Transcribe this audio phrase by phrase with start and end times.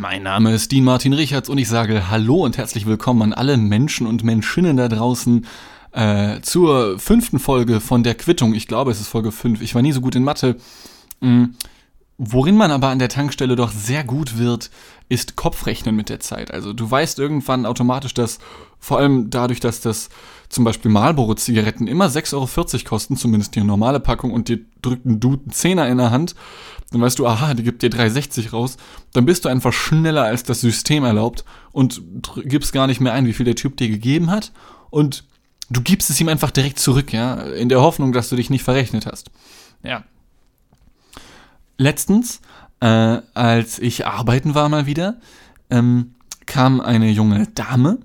[0.00, 3.58] Mein Name ist Dean Martin Richards und ich sage Hallo und herzlich willkommen an alle
[3.58, 5.44] Menschen und Menschinnen da draußen
[5.92, 8.54] äh, zur fünften Folge von der Quittung.
[8.54, 9.60] Ich glaube, es ist Folge 5.
[9.60, 10.56] Ich war nie so gut in Mathe.
[11.20, 11.54] Mhm.
[12.16, 14.70] Worin man aber an der Tankstelle doch sehr gut wird,
[15.10, 16.50] ist Kopfrechnen mit der Zeit.
[16.50, 18.38] Also du weißt irgendwann automatisch, dass
[18.78, 20.08] vor allem dadurch, dass das
[20.50, 25.20] zum Beispiel Marlboro-Zigaretten immer 6,40 Euro kosten, zumindest die normale Packung, und dir drückt ein
[25.20, 26.34] Dude einen Zehner in der Hand,
[26.90, 28.76] dann weißt du, aha, die gibt dir 3,60 raus,
[29.12, 32.02] dann bist du einfach schneller als das System erlaubt und
[32.44, 34.52] gibst gar nicht mehr ein, wie viel der Typ dir gegeben hat
[34.90, 35.24] und
[35.70, 38.64] du gibst es ihm einfach direkt zurück, ja, in der Hoffnung, dass du dich nicht
[38.64, 39.30] verrechnet hast.
[39.84, 40.02] Ja,
[41.78, 42.40] letztens,
[42.80, 42.86] äh,
[43.34, 45.20] als ich arbeiten war mal wieder,
[45.70, 46.14] ähm,
[46.46, 47.98] kam eine junge Dame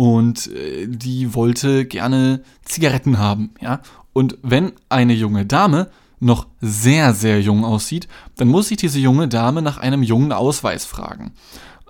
[0.00, 3.82] und äh, die wollte gerne Zigaretten haben, ja.
[4.14, 9.28] Und wenn eine junge Dame noch sehr, sehr jung aussieht, dann muss sich diese junge
[9.28, 11.32] Dame nach einem jungen Ausweis fragen.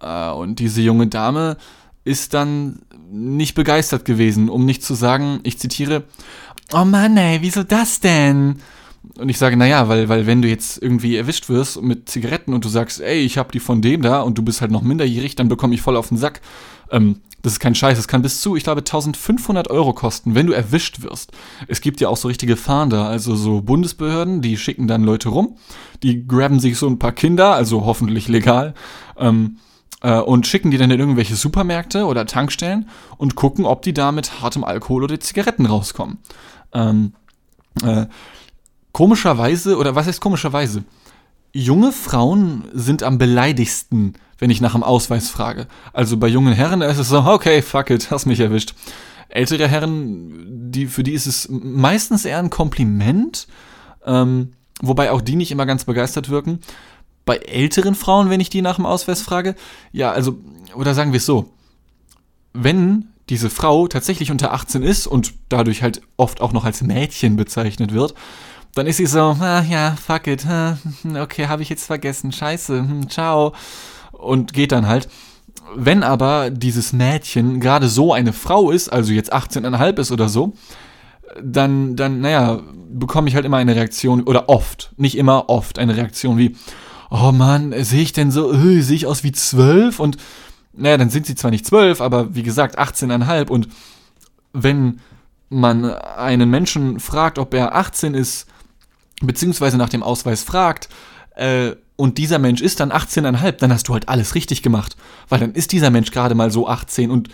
[0.03, 1.57] Äh, und diese junge Dame
[2.03, 2.81] ist dann
[3.13, 6.03] nicht begeistert gewesen, um nicht zu sagen, ich zitiere,
[6.73, 8.57] Oh Mann, ey, wieso das denn?
[9.19, 12.65] Und ich sage, naja, weil, weil wenn du jetzt irgendwie erwischt wirst mit Zigaretten und
[12.65, 15.37] du sagst, ey, ich hab die von dem da und du bist halt noch minderjährig,
[15.37, 16.41] dann bekomme ich voll auf den Sack.
[16.91, 20.47] Ähm, das ist kein Scheiß, das kann bis zu, ich glaube, 1500 Euro kosten, wenn
[20.47, 21.33] du erwischt wirst.
[21.69, 25.57] Es gibt ja auch so richtige Fahnder, also so Bundesbehörden, die schicken dann Leute rum,
[26.03, 28.75] die graben sich so ein paar Kinder, also hoffentlich legal,
[29.17, 29.59] ähm,
[30.03, 34.13] äh, und schicken die dann in irgendwelche Supermärkte oder Tankstellen und gucken, ob die da
[34.13, 36.19] mit hartem Alkohol oder Zigaretten rauskommen.
[36.73, 37.15] Ähm,
[37.83, 38.07] äh,
[38.93, 40.85] komischerweise, oder was heißt komischerweise?
[41.53, 45.67] Junge Frauen sind am beleidigsten, wenn ich nach dem Ausweis frage.
[45.93, 48.75] Also bei jungen Herren ist es so, okay, fuck it, hast mich erwischt.
[49.29, 53.47] Ältere Herren, die, für die ist es meistens eher ein Kompliment,
[54.05, 56.61] ähm, wobei auch die nicht immer ganz begeistert wirken.
[57.25, 59.55] Bei älteren Frauen, wenn ich die nach dem Ausweis frage,
[59.93, 60.39] ja, also,
[60.75, 61.53] oder sagen wir es so,
[62.53, 67.37] wenn diese Frau tatsächlich unter 18 ist und dadurch halt oft auch noch als Mädchen
[67.37, 68.15] bezeichnet wird,
[68.75, 70.47] dann ist sie so, ah, ja, fuck it,
[71.17, 73.53] okay, habe ich jetzt vergessen, scheiße, hm, ciao.
[74.13, 75.09] Und geht dann halt.
[75.75, 80.53] Wenn aber dieses Mädchen gerade so eine Frau ist, also jetzt 18,5 ist oder so,
[81.43, 82.61] dann, dann, naja,
[82.93, 86.57] bekomme ich halt immer eine Reaktion, oder oft, nicht immer, oft, eine Reaktion wie,
[87.11, 90.01] oh Mann, sehe ich denn so, äh, sehe ich aus wie 12?
[90.01, 90.17] Und,
[90.73, 93.69] naja, dann sind sie zwar nicht 12, aber wie gesagt, 18,5 und
[94.53, 95.01] wenn
[95.49, 98.47] man einen Menschen fragt, ob er 18 ist,
[99.21, 100.89] beziehungsweise nach dem Ausweis fragt,
[101.37, 104.97] äh, und dieser Mensch ist dann 18,5, dann hast du halt alles richtig gemacht.
[105.29, 107.29] Weil dann ist dieser Mensch gerade mal so 18 und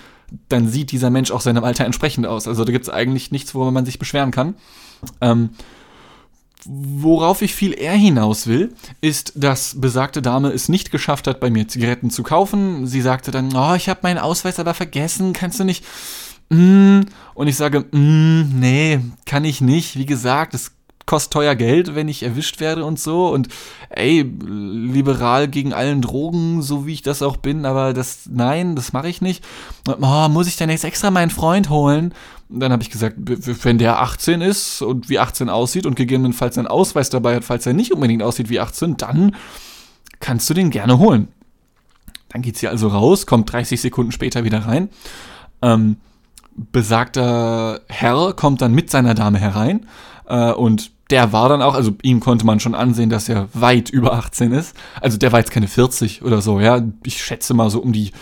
[0.49, 2.49] dann sieht dieser Mensch auch seinem Alter entsprechend aus.
[2.49, 4.57] Also da gibt es eigentlich nichts, worüber man sich beschweren kann.
[5.21, 5.51] Ähm,
[6.65, 11.49] worauf ich viel eher hinaus will, ist, dass besagte Dame es nicht geschafft hat, bei
[11.49, 12.89] mir Zigaretten zu kaufen.
[12.89, 15.85] Sie sagte dann, oh, ich habe meinen Ausweis aber vergessen, kannst du nicht...
[16.49, 17.01] Mm.
[17.35, 19.97] Und ich sage, mm, nee, kann ich nicht.
[19.97, 20.76] Wie gesagt, es
[21.07, 23.29] kostet teuer Geld, wenn ich erwischt werde und so.
[23.29, 23.49] Und
[23.91, 28.93] ey, liberal gegen allen Drogen, so wie ich das auch bin, aber das, nein, das
[28.93, 29.45] mache ich nicht.
[29.87, 32.13] Oh, muss ich denn jetzt extra meinen Freund holen?
[32.49, 36.59] Und dann habe ich gesagt, wenn der 18 ist und wie 18 aussieht und gegebenenfalls
[36.59, 39.35] einen Ausweis dabei hat, falls er nicht unbedingt aussieht wie 18, dann
[40.21, 41.29] kannst du den gerne holen.
[42.29, 44.91] Dann geht sie also raus, kommt 30 Sekunden später wieder rein.
[45.63, 45.97] Ähm,
[46.57, 49.87] besagter Herr kommt dann mit seiner Dame herein
[50.27, 53.91] äh, und der war dann auch, also ihm konnte man schon ansehen, dass er weit
[53.91, 54.77] über 18 ist.
[55.01, 56.83] Also der war jetzt keine 40 oder so, ja.
[57.05, 58.13] Ich schätze mal so um die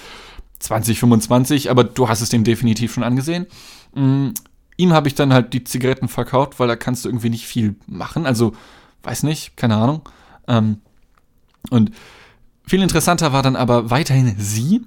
[0.59, 3.47] 20, 25, aber du hast es dem definitiv schon angesehen.
[3.95, 4.35] Mhm.
[4.77, 7.77] Ihm habe ich dann halt die Zigaretten verkauft, weil da kannst du irgendwie nicht viel
[7.87, 8.27] machen.
[8.27, 8.55] Also,
[9.05, 10.03] weiß nicht, keine Ahnung.
[10.49, 10.79] Ähm,
[11.71, 11.93] und
[12.67, 14.83] viel interessanter war dann aber weiterhin sie,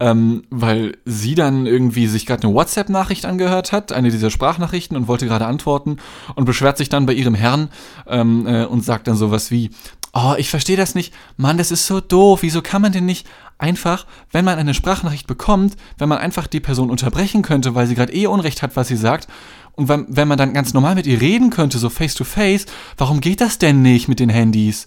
[0.00, 5.08] ähm, weil sie dann irgendwie sich gerade eine WhatsApp-Nachricht angehört hat, eine dieser Sprachnachrichten und
[5.08, 5.98] wollte gerade antworten
[6.34, 7.68] und beschwert sich dann bei ihrem Herrn
[8.08, 9.70] ähm, äh, und sagt dann sowas wie,
[10.14, 13.26] oh, ich verstehe das nicht, Mann, das ist so doof, wieso kann man denn nicht
[13.58, 17.94] einfach, wenn man eine Sprachnachricht bekommt, wenn man einfach die Person unterbrechen könnte, weil sie
[17.94, 19.28] gerade eh Unrecht hat, was sie sagt,
[19.72, 22.66] und wenn, wenn man dann ganz normal mit ihr reden könnte, so face to face,
[22.96, 24.86] warum geht das denn nicht mit den Handys?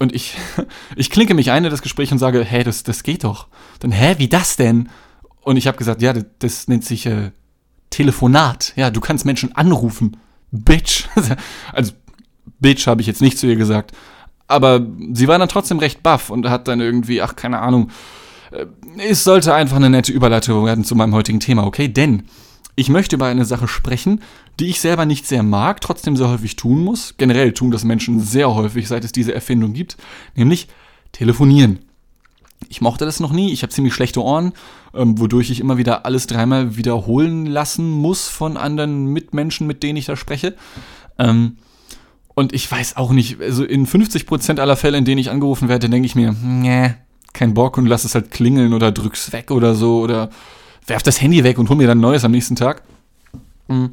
[0.00, 0.36] Und ich,
[0.96, 3.46] ich klinke mich ein in das Gespräch und sage, hä, das, das geht doch.
[3.78, 4.88] Dann, hä, wie das denn?
[5.42, 7.30] Und ich habe gesagt, ja, das, das nennt sich äh,
[7.90, 8.72] Telefonat.
[8.74, 10.16] Ja, du kannst Menschen anrufen.
[10.50, 11.04] Bitch.
[11.72, 11.92] also,
[12.58, 13.92] Bitch habe ich jetzt nicht zu ihr gesagt.
[14.48, 17.90] Aber sie war dann trotzdem recht baff und hat dann irgendwie, ach, keine Ahnung.
[18.50, 18.66] Äh,
[19.06, 21.88] es sollte einfach eine nette Überleitung werden zu meinem heutigen Thema, okay?
[21.88, 22.24] Denn
[22.74, 24.22] ich möchte über eine Sache sprechen,
[24.60, 27.14] die ich selber nicht sehr mag, trotzdem sehr häufig tun muss.
[27.16, 29.96] Generell tun das Menschen sehr häufig, seit es diese Erfindung gibt,
[30.36, 30.68] nämlich
[31.12, 31.80] telefonieren.
[32.68, 33.52] Ich mochte das noch nie.
[33.52, 34.52] Ich habe ziemlich schlechte Ohren,
[34.94, 39.96] ähm, wodurch ich immer wieder alles dreimal wiederholen lassen muss von anderen Mitmenschen, mit denen
[39.96, 40.54] ich da spreche.
[41.18, 41.56] Ähm,
[42.34, 45.88] und ich weiß auch nicht, also in 50% aller Fälle, in denen ich angerufen werde,
[45.88, 46.94] denke ich mir, nee,
[47.32, 50.30] kein Bock und lass es halt klingeln oder drück's weg oder so oder
[50.86, 52.82] werf das Handy weg und hol mir dann neues am nächsten Tag.
[53.68, 53.90] Mhm.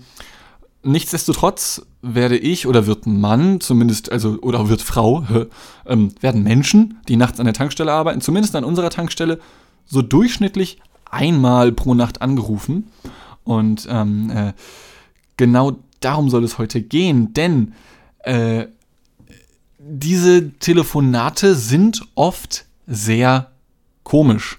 [0.88, 5.26] Nichtsdestotrotz werde ich oder wird ein Mann, zumindest, also, oder wird Frau,
[5.86, 9.40] ähm, werden Menschen, die nachts an der Tankstelle arbeiten, zumindest an unserer Tankstelle,
[9.86, 10.80] so durchschnittlich
[11.12, 12.88] einmal pro Nacht angerufen.
[13.44, 14.54] Und ähm, äh,
[15.36, 17.74] genau darum soll es heute gehen, denn
[18.20, 18.68] äh,
[19.78, 23.52] diese Telefonate sind oft sehr
[24.04, 24.58] komisch.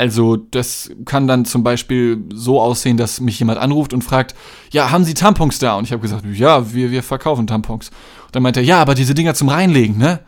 [0.00, 4.34] Also das kann dann zum Beispiel so aussehen, dass mich jemand anruft und fragt,
[4.70, 5.74] ja, haben Sie Tampons da?
[5.74, 7.90] Und ich habe gesagt, ja, wir, wir verkaufen Tampons.
[8.24, 10.20] Und dann meint er, ja, aber diese Dinger zum Reinlegen, ne?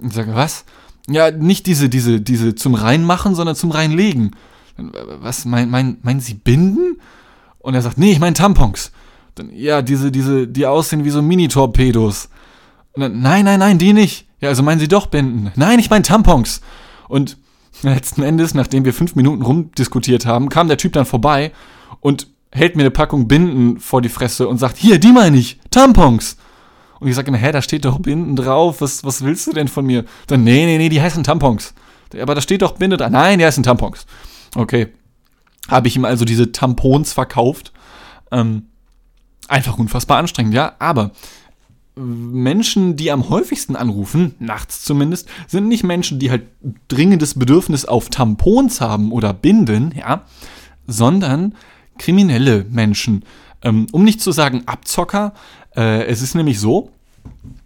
[0.00, 0.64] Und ich sage, was?
[1.08, 4.34] Ja, nicht diese, diese, diese zum Reinmachen, sondern zum Reinlegen.
[5.20, 6.98] Was, mein, mein, meinen Sie Binden?
[7.60, 8.90] Und er sagt, nee, ich meine Tampons.
[9.36, 12.28] Dann, ja, diese, diese, die aussehen wie so Mini-Torpedos.
[12.94, 14.26] Und dann, nein, nein, nein, die nicht.
[14.40, 15.52] Ja, also meinen Sie doch Binden.
[15.54, 16.60] Nein, ich meine Tampons.
[17.06, 17.36] Und
[17.82, 21.52] letzten Endes, nachdem wir fünf Minuten rumdiskutiert haben, kam der Typ dann vorbei
[22.00, 25.58] und hält mir eine Packung Binden vor die Fresse und sagt, hier, die meine ich,
[25.70, 26.36] Tampons.
[27.00, 29.68] Und ich sage immer, hä, da steht doch Binden drauf, was, was willst du denn
[29.68, 30.04] von mir?
[30.26, 31.74] Dann, nee, nee, nee, die heißen Tampons.
[32.20, 33.08] Aber da steht doch Binde da.
[33.08, 34.06] Nein, die heißen Tampons.
[34.54, 34.88] Okay.
[35.68, 37.72] Habe ich ihm also diese Tampons verkauft.
[38.30, 38.66] Ähm,
[39.48, 40.74] einfach unfassbar anstrengend, ja.
[40.78, 41.12] Aber
[41.94, 46.44] Menschen, die am häufigsten anrufen, nachts zumindest, sind nicht Menschen, die halt
[46.88, 50.24] dringendes Bedürfnis auf Tampons haben oder Binden, ja,
[50.86, 51.54] sondern
[51.98, 53.24] kriminelle Menschen.
[53.62, 55.34] Ähm, um nicht zu sagen Abzocker,
[55.76, 56.90] äh, es ist nämlich so,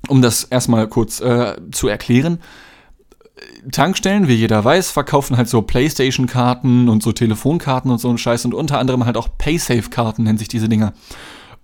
[0.09, 2.41] um das erstmal kurz äh, zu erklären,
[3.71, 8.45] Tankstellen, wie jeder weiß, verkaufen halt so Playstation-Karten und so Telefonkarten und so einen Scheiß
[8.45, 10.95] und unter anderem halt auch Paysafe-Karten nennen sich diese Dinger.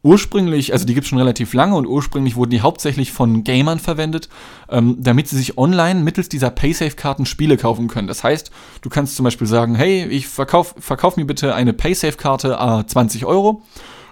[0.05, 3.79] Ursprünglich, also die gibt es schon relativ lange und ursprünglich wurden die hauptsächlich von Gamern
[3.79, 4.29] verwendet,
[4.69, 8.09] ähm, damit sie sich online mittels dieser Paysafe-Karten Spiele kaufen können.
[8.09, 8.51] Das heißt,
[8.81, 13.27] du kannst zum Beispiel sagen, hey, ich verkauf, verkauf mir bitte eine Paysafe-Karte a 20
[13.27, 13.63] Euro.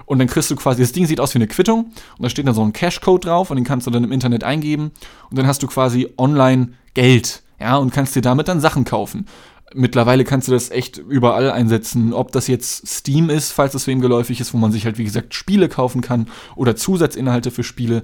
[0.07, 1.87] Und dann kriegst du quasi, das Ding sieht aus wie eine Quittung
[2.19, 4.43] und da steht dann so ein Cash-Code drauf und den kannst du dann im Internet
[4.43, 4.91] eingeben
[5.31, 9.27] und dann hast du quasi online Geld, ja, und kannst dir damit dann Sachen kaufen.
[9.75, 14.01] Mittlerweile kannst du das echt überall einsetzen, ob das jetzt Steam ist, falls es wem
[14.01, 16.27] geläufig ist, wo man sich halt, wie gesagt, Spiele kaufen kann
[16.57, 18.03] oder Zusatzinhalte für Spiele.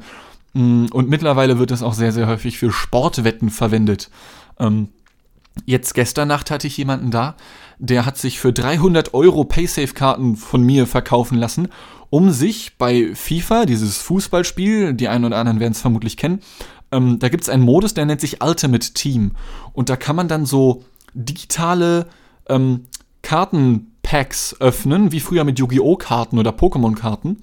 [0.52, 4.10] Mm, und mittlerweile wird das auch sehr, sehr häufig für Sportwetten verwendet.
[4.58, 4.88] Ähm,
[5.64, 7.36] jetzt gestern Nacht hatte ich jemanden da,
[7.78, 11.68] der hat sich für 300 Euro Paysafe-Karten von mir verkaufen lassen,
[12.10, 16.40] um sich bei FIFA, dieses Fußballspiel, die einen oder anderen werden es vermutlich kennen,
[16.92, 19.32] ähm, da gibt es einen Modus, der nennt sich Ultimate Team.
[19.72, 20.84] Und da kann man dann so
[21.16, 22.06] digitale
[22.48, 22.86] ähm,
[23.22, 25.96] Kartenpacks öffnen, wie früher mit Yu-Gi-Oh!
[25.96, 27.38] Karten oder Pokémon-Karten,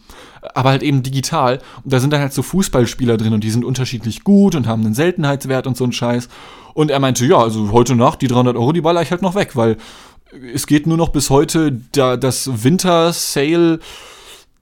[0.53, 1.59] aber halt eben digital.
[1.83, 4.85] Und da sind dann halt so Fußballspieler drin und die sind unterschiedlich gut und haben
[4.85, 6.29] einen Seltenheitswert und so ein Scheiß.
[6.73, 9.35] Und er meinte, ja, also heute Nacht, die 300 Euro, die baller ich halt noch
[9.35, 9.77] weg, weil
[10.53, 13.79] es geht nur noch bis heute da, das Winter Sale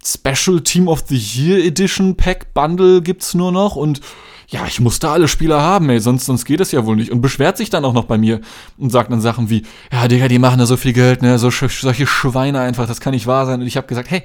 [0.04, 4.02] Special Team of the Year Edition Pack Bundle gibt's nur noch und
[4.51, 7.09] ja, ich muss da alle Spieler haben, ey, sonst, sonst geht es ja wohl nicht.
[7.09, 8.42] Und beschwert sich dann auch noch bei mir
[8.77, 11.49] und sagt dann Sachen wie, ja, Digga, die machen da so viel Geld, ne, so,
[11.49, 13.61] solche Schweine einfach, das kann nicht wahr sein.
[13.61, 14.23] Und ich habe gesagt, hey,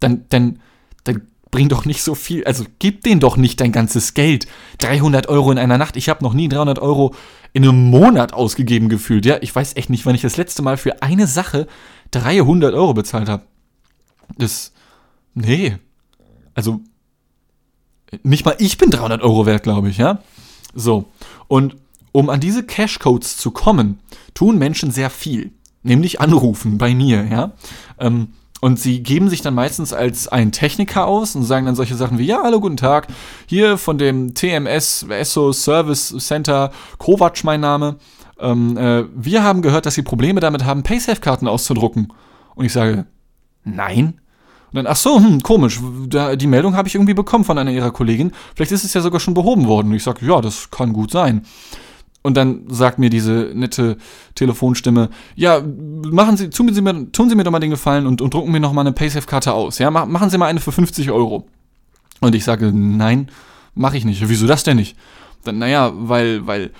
[0.00, 0.60] dann, dann,
[1.04, 4.46] dann bring doch nicht so viel, also gib denen doch nicht dein ganzes Geld.
[4.78, 7.14] 300 Euro in einer Nacht, ich habe noch nie 300 Euro
[7.52, 9.36] in einem Monat ausgegeben gefühlt, ja.
[9.42, 11.66] Ich weiß echt nicht, wann ich das letzte Mal für eine Sache
[12.12, 13.42] 300 Euro bezahlt habe.
[14.38, 14.72] Das,
[15.34, 15.76] nee.
[16.54, 16.80] Also,
[18.22, 20.18] nicht mal ich bin 300 Euro wert, glaube ich, ja.
[20.74, 21.06] So.
[21.48, 21.76] Und
[22.12, 24.00] um an diese Cashcodes zu kommen,
[24.34, 25.52] tun Menschen sehr viel.
[25.82, 27.52] Nämlich anrufen bei mir, ja.
[27.98, 31.94] Ähm, und sie geben sich dann meistens als ein Techniker aus und sagen dann solche
[31.94, 33.08] Sachen wie, ja, hallo, guten Tag,
[33.46, 37.96] hier von dem TMS ESSO Service Center, Kovac mein Name.
[38.38, 42.12] Ähm, äh, wir haben gehört, dass sie Probleme damit haben, Paysafe-Karten auszudrucken.
[42.54, 43.06] Und ich sage,
[43.64, 44.20] nein.
[44.72, 47.72] Und dann, ach so, hm, komisch, da, die Meldung habe ich irgendwie bekommen von einer
[47.72, 48.32] ihrer Kollegin.
[48.54, 49.88] Vielleicht ist es ja sogar schon behoben worden.
[49.88, 51.44] Und ich sage, ja, das kann gut sein.
[52.22, 53.96] Und dann sagt mir diese nette
[54.34, 58.20] Telefonstimme, ja, machen Sie, tun Sie mir, tun Sie mir doch mal den Gefallen und,
[58.20, 59.78] und drucken mir noch mal eine Paysafe-Karte aus.
[59.78, 61.46] Ja, machen Sie mal eine für 50 Euro.
[62.20, 63.30] Und ich sage, nein,
[63.74, 64.28] mache ich nicht.
[64.28, 64.96] Wieso das denn nicht?
[65.44, 66.70] Dann, naja, weil, weil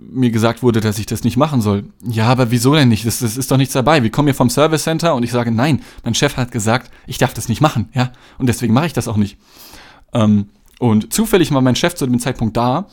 [0.00, 1.84] mir gesagt wurde, dass ich das nicht machen soll.
[2.04, 3.06] Ja, aber wieso denn nicht?
[3.06, 4.02] Das, das ist doch nichts dabei.
[4.02, 7.18] Wir kommen hier vom Service Center und ich sage, nein, mein Chef hat gesagt, ich
[7.18, 8.12] darf das nicht machen, ja.
[8.38, 9.38] Und deswegen mache ich das auch nicht.
[10.12, 10.46] Ähm,
[10.78, 12.86] und zufällig war mein Chef zu dem Zeitpunkt da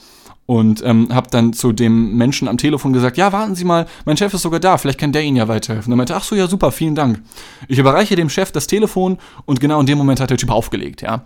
[0.46, 4.18] und ähm, habe dann zu dem Menschen am Telefon gesagt, ja, warten Sie mal, mein
[4.18, 5.92] Chef ist sogar da, vielleicht kann der Ihnen ja weiterhelfen.
[5.92, 7.22] Er meinte, ach so, ja, super, vielen Dank.
[7.68, 11.02] Ich überreiche dem Chef das Telefon und genau in dem Moment hat der Typ aufgelegt,
[11.02, 11.24] ja.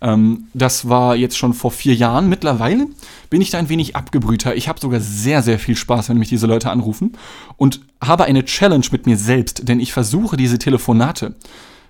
[0.00, 2.28] Ähm, das war jetzt schon vor vier Jahren.
[2.28, 2.86] Mittlerweile
[3.30, 4.56] bin ich da ein wenig abgebrühter.
[4.56, 7.12] Ich habe sogar sehr, sehr viel Spaß, wenn mich diese Leute anrufen
[7.56, 11.36] und habe eine Challenge mit mir selbst, denn ich versuche diese Telefonate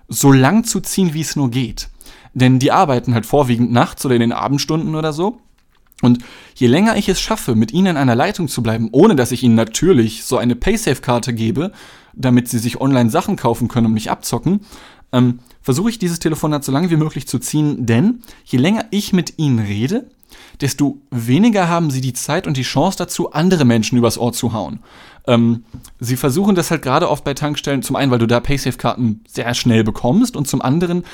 [0.09, 1.89] so lang zu ziehen, wie es nur geht.
[2.35, 5.41] Denn die arbeiten halt vorwiegend nachts oder in den Abendstunden oder so.
[6.03, 6.19] Und
[6.57, 9.43] je länger ich es schaffe, mit ihnen in einer Leitung zu bleiben, ohne dass ich
[9.43, 11.73] ihnen natürlich so eine Paysafe-Karte gebe,
[12.13, 14.61] damit sie sich online Sachen kaufen können und mich abzocken,
[15.13, 19.13] ähm, versuche ich dieses Telefonat so lange wie möglich zu ziehen, denn je länger ich
[19.13, 20.11] mit ihnen rede,
[20.61, 24.53] desto weniger haben sie die Zeit und die Chance dazu, andere Menschen übers Ohr zu
[24.53, 24.81] hauen.
[25.27, 25.65] Ähm,
[26.01, 29.55] sie versuchen das halt gerade oft bei Tankstellen, zum einen, weil du da Paysafe-Karten sehr
[29.55, 31.05] schnell bekommst und zum anderen,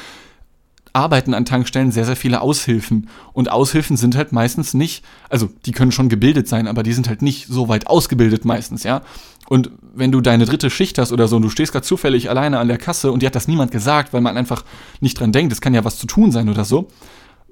[0.92, 3.08] arbeiten an Tankstellen sehr, sehr viele Aushilfen.
[3.32, 7.08] Und Aushilfen sind halt meistens nicht, also die können schon gebildet sein, aber die sind
[7.08, 9.02] halt nicht so weit ausgebildet meistens, ja.
[9.48, 12.58] Und wenn du deine dritte Schicht hast oder so und du stehst gerade zufällig alleine
[12.58, 14.62] an der Kasse und dir hat das niemand gesagt, weil man einfach
[15.00, 16.88] nicht dran denkt, es kann ja was zu tun sein oder so.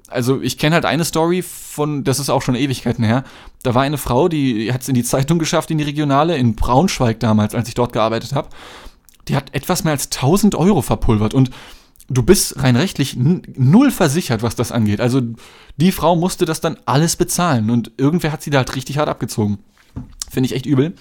[0.07, 3.23] Also ich kenne halt eine Story von, das ist auch schon Ewigkeiten her.
[3.63, 6.55] Da war eine Frau, die hat es in die Zeitung geschafft, in die Regionale, in
[6.55, 8.49] Braunschweig damals, als ich dort gearbeitet habe.
[9.27, 11.49] Die hat etwas mehr als 1000 Euro verpulvert und
[12.09, 15.01] du bist rein rechtlich null versichert, was das angeht.
[15.01, 15.21] Also
[15.77, 19.09] die Frau musste das dann alles bezahlen und irgendwer hat sie da halt richtig hart
[19.09, 19.59] abgezogen.
[20.29, 20.93] Finde ich echt übel.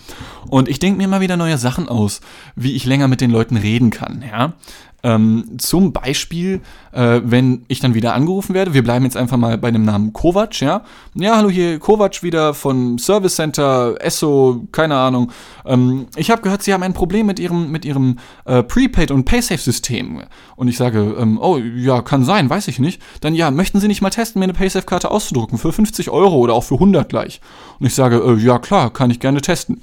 [0.49, 2.21] Und ich denke mir immer wieder neue Sachen aus,
[2.55, 4.23] wie ich länger mit den Leuten reden kann.
[4.23, 4.55] Ja?
[5.03, 6.62] Ähm, zum Beispiel,
[6.93, 10.12] äh, wenn ich dann wieder angerufen werde, wir bleiben jetzt einfach mal bei dem Namen
[10.12, 10.83] Kovac, ja.
[11.15, 15.31] Ja, hallo hier, Kovac wieder von Service Center, Esso, keine Ahnung.
[15.65, 19.25] Ähm, ich habe gehört, Sie haben ein Problem mit Ihrem, mit Ihrem äh, Prepaid- und
[19.25, 20.23] Paysafe-System.
[20.57, 23.00] Und ich sage, ähm, oh, ja, kann sein, weiß ich nicht.
[23.21, 26.55] Dann ja, möchten Sie nicht mal testen, mir eine Paysafe-Karte auszudrucken für 50 Euro oder
[26.55, 27.41] auch für 100 gleich?
[27.79, 29.83] Und ich sage, äh, ja klar, kann ich gerne testen.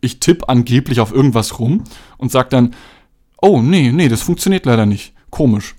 [0.00, 1.84] Ich tippe angeblich auf irgendwas rum
[2.16, 2.74] und sage dann,
[3.40, 5.12] Oh, nee, nee, das funktioniert leider nicht.
[5.30, 5.74] Komisch.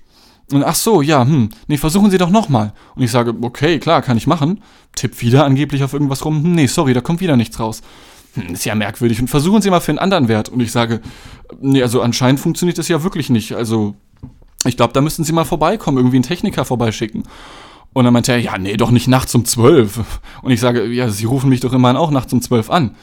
[0.52, 2.72] Und ach so, ja, hm, nee, versuchen Sie doch nochmal.
[2.96, 4.62] Und ich sage, okay, klar, kann ich machen.
[4.96, 6.42] Tipp wieder angeblich auf irgendwas rum.
[6.42, 7.82] Hm, nee, sorry, da kommt wieder nichts raus.
[8.34, 9.20] Hm, ist ja merkwürdig.
[9.20, 10.48] Und versuchen Sie mal für einen anderen Wert.
[10.48, 11.00] Und ich sage,
[11.60, 13.52] nee, also anscheinend funktioniert das ja wirklich nicht.
[13.52, 13.94] Also,
[14.64, 17.24] ich glaube, da müssten Sie mal vorbeikommen, irgendwie einen Techniker vorbeischicken.
[17.92, 20.00] Und dann meinte er, ja, nee, doch nicht nachts um zwölf.
[20.42, 22.96] Und ich sage, ja, Sie rufen mich doch immerhin auch nachts um zwölf an.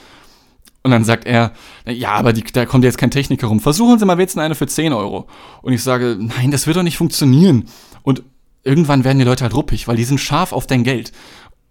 [0.84, 1.52] Und dann sagt er,
[1.86, 3.60] ja, aber die, da kommt jetzt kein Techniker rum.
[3.60, 5.28] Versuchen Sie mal wenigstens eine für 10 Euro.
[5.62, 7.66] Und ich sage, nein, das wird doch nicht funktionieren.
[8.04, 8.24] Und
[8.64, 11.12] irgendwann werden die Leute halt ruppig, weil die sind scharf auf dein Geld.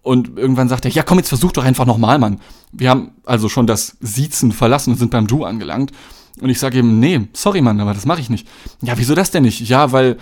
[0.02, 2.40] Und irgendwann sagt er, ja komm, jetzt versuch doch einfach nochmal, Mann.
[2.72, 5.92] Wir haben also schon das Siezen verlassen und sind beim Du angelangt.
[6.40, 8.46] Und ich sage ihm, nee, sorry, Mann, aber das mache ich nicht.
[8.82, 9.68] Ja, wieso das denn nicht?
[9.68, 10.18] Ja, weil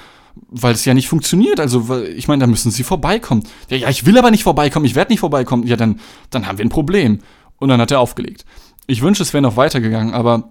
[0.48, 1.60] weil es ja nicht funktioniert.
[1.60, 3.44] Also, ich meine, da müssen sie vorbeikommen.
[3.70, 5.66] Ja, ja, ich will aber nicht vorbeikommen, ich werde nicht vorbeikommen.
[5.66, 6.00] Ja, dann,
[6.30, 7.20] dann haben wir ein Problem.
[7.58, 8.44] Und dann hat er aufgelegt.
[8.86, 10.50] Ich wünsche, es wäre noch weitergegangen, aber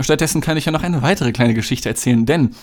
[0.00, 2.54] stattdessen kann ich ja noch eine weitere kleine Geschichte erzählen, denn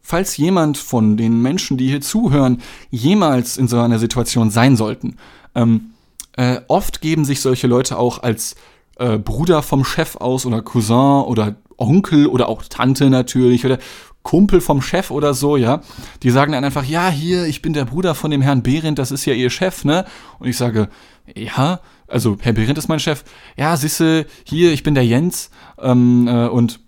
[0.00, 5.16] falls jemand von den Menschen, die hier zuhören, jemals in so einer Situation sein sollten,
[5.54, 5.90] ähm,
[6.36, 8.56] äh, oft geben sich solche Leute auch als
[8.96, 13.78] äh, Bruder vom Chef aus oder Cousin oder Onkel oder auch Tante natürlich oder
[14.22, 15.82] Kumpel vom Chef oder so, ja.
[16.22, 19.10] Die sagen dann einfach, ja, hier, ich bin der Bruder von dem Herrn Behrendt, das
[19.10, 20.04] ist ja ihr Chef, ne?
[20.38, 20.88] Und ich sage,
[21.34, 21.80] ja,
[22.12, 23.24] also Herr Behrendt ist mein Chef.
[23.56, 25.50] Ja, siehste, hier, ich bin der Jens
[25.80, 26.80] ähm, äh, und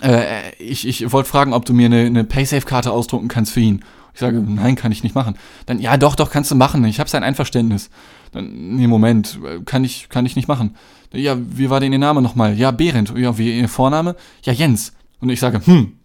[0.00, 3.84] äh, ich, ich wollte fragen, ob du mir eine, eine Paysafe-Karte ausdrucken kannst für ihn.
[4.14, 5.36] Ich sage, nein, kann ich nicht machen.
[5.66, 6.84] Dann, ja, doch, doch, kannst du machen.
[6.84, 7.90] Ich habe sein Einverständnis.
[8.32, 10.76] Dann, nee, Moment, kann ich, kann ich nicht machen.
[11.12, 12.54] Ja, wie war denn Ihr Name nochmal?
[12.54, 13.12] Ja, Behrendt.
[13.16, 14.16] Ja, wie Ihr Vorname?
[14.42, 14.92] Ja, Jens.
[15.20, 15.98] Und ich sage, hm,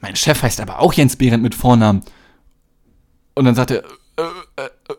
[0.00, 2.02] mein Chef heißt aber auch Jens Behrendt mit Vornamen.
[3.34, 3.82] Und dann sagt er,
[4.16, 4.22] äh,
[4.56, 4.94] äh, äh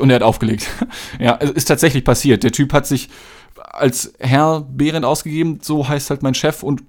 [0.00, 0.68] und er hat aufgelegt.
[1.18, 2.42] ja, es ist tatsächlich passiert.
[2.42, 3.08] Der Typ hat sich
[3.56, 6.82] als Herr Behrendt ausgegeben, so heißt halt mein Chef, und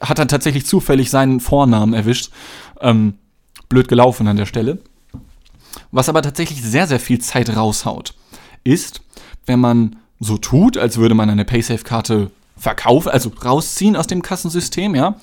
[0.00, 2.30] hat dann tatsächlich zufällig seinen Vornamen erwischt.
[2.80, 3.14] Ähm,
[3.68, 4.78] blöd gelaufen an der Stelle.
[5.90, 8.14] Was aber tatsächlich sehr, sehr viel Zeit raushaut,
[8.64, 9.02] ist,
[9.46, 14.94] wenn man so tut, als würde man eine Paysafe-Karte verkaufen, also rausziehen aus dem Kassensystem,
[14.94, 15.16] ja.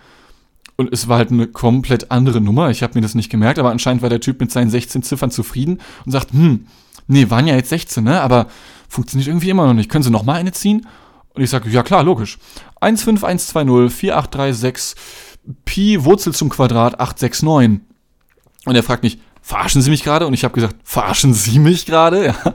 [0.77, 2.71] Und es war halt eine komplett andere Nummer.
[2.71, 5.31] Ich habe mir das nicht gemerkt, aber anscheinend war der Typ mit seinen 16 Ziffern
[5.31, 6.67] zufrieden und sagt, hm,
[7.07, 8.21] nee, waren ja jetzt 16, ne?
[8.21, 8.49] Aber
[8.89, 9.91] funktioniert irgendwie immer noch nicht.
[9.91, 10.87] Können Sie noch mal eine ziehen?
[11.35, 12.39] Und ich sage, ja klar, logisch.
[12.81, 14.97] 15120 4836
[15.65, 17.81] Pi Wurzel zum Quadrat 869.
[18.67, 20.27] Und er fragt mich, verarschen Sie mich gerade?
[20.27, 22.35] Und ich habe gesagt, verarschen Sie mich gerade?
[22.45, 22.55] Ja.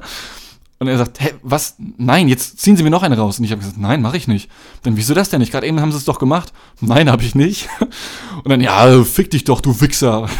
[0.77, 1.75] Und er sagt, hä, was?
[1.79, 3.39] Nein, jetzt ziehen Sie mir noch eine raus.
[3.39, 4.51] Und ich habe gesagt, nein, mache ich nicht.
[4.83, 5.53] Dann wieso das denn nicht?
[5.53, 6.51] Gerade eben haben Sie es doch gemacht.
[6.81, 7.69] Nein, habe ich nicht.
[8.43, 10.29] Und dann, ja, fick dich doch, du Wichser.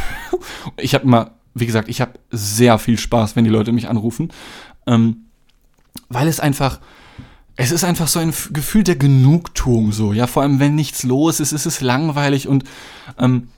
[0.78, 4.32] Ich habe mal, wie gesagt, ich habe sehr viel Spaß, wenn die Leute mich anrufen.
[4.86, 5.28] Ähm,
[6.10, 6.80] weil es einfach,
[7.58, 11.40] es ist einfach so ein Gefühl der Genugtuung so, ja, vor allem wenn nichts los
[11.40, 12.64] ist, ist es langweilig und
[13.18, 13.50] ähm,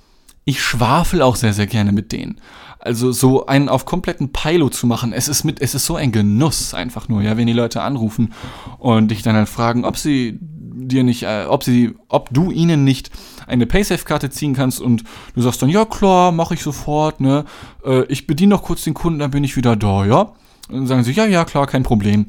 [0.45, 2.39] ich schwafel auch sehr, sehr gerne mit denen.
[2.79, 6.11] Also so einen auf kompletten Pilo zu machen, es ist mit, es ist so ein
[6.11, 8.33] Genuss einfach nur, ja, wenn die Leute anrufen
[8.77, 12.83] und dich dann halt fragen, ob sie dir nicht, äh, ob sie, ob du ihnen
[12.83, 13.09] nicht
[13.47, 17.45] eine Paysafe-Karte ziehen kannst und du sagst dann, ja klar, mache ich sofort, ne,
[17.83, 20.33] äh, ich bediene noch kurz den Kunden, dann bin ich wieder da, ja.
[20.69, 22.27] Und dann sagen sie, ja, ja, klar, kein Problem.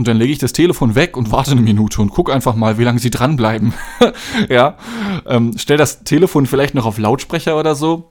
[0.00, 2.78] Und dann lege ich das Telefon weg und warte eine Minute und gucke einfach mal,
[2.78, 3.74] wie lange sie dranbleiben.
[4.48, 4.78] ja.
[5.26, 8.10] Ähm, stell das Telefon vielleicht noch auf Lautsprecher oder so,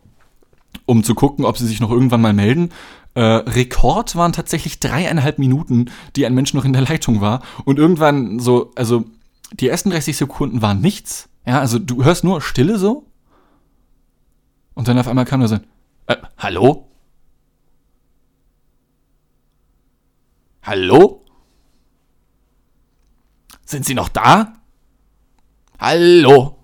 [0.86, 2.70] um zu gucken, ob sie sich noch irgendwann mal melden.
[3.16, 7.42] Äh, Rekord waren tatsächlich dreieinhalb Minuten, die ein Mensch noch in der Leitung war.
[7.66, 9.06] Und irgendwann so, also
[9.54, 11.28] die ersten 30 Sekunden waren nichts.
[11.44, 13.08] Ja, also du hörst nur Stille so.
[14.76, 15.56] Und dann auf einmal kam er so,
[16.06, 16.88] äh, hallo?
[20.62, 21.19] Hallo?
[23.70, 24.54] Sind Sie noch da?
[25.78, 26.58] Hallo?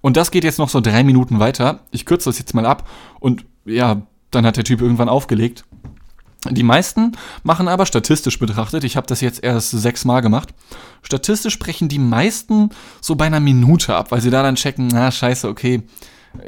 [0.00, 1.84] Und das geht jetzt noch so drei Minuten weiter.
[1.92, 2.88] Ich kürze das jetzt mal ab.
[3.20, 4.02] Und ja,
[4.32, 5.64] dann hat der Typ irgendwann aufgelegt.
[6.50, 7.12] Die meisten
[7.44, 10.54] machen aber statistisch betrachtet, ich habe das jetzt erst sechsmal gemacht,
[11.02, 15.10] statistisch sprechen die meisten so bei einer Minute ab, weil sie da dann checken, na
[15.10, 15.82] scheiße, okay,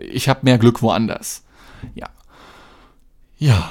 [0.08, 1.44] ich habe mehr Glück woanders.
[1.94, 2.08] Ja.
[3.38, 3.70] Ja,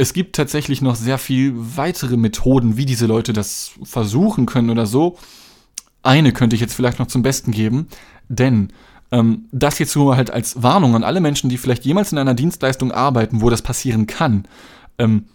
[0.00, 4.86] es gibt tatsächlich noch sehr viel weitere Methoden, wie diese Leute das versuchen können oder
[4.86, 5.18] so.
[6.02, 7.86] Eine könnte ich jetzt vielleicht noch zum Besten geben,
[8.26, 8.72] denn
[9.12, 12.32] ähm, das jetzt nur halt als Warnung an alle Menschen, die vielleicht jemals in einer
[12.32, 14.48] Dienstleistung arbeiten, wo das passieren kann.
[14.96, 15.26] Ähm,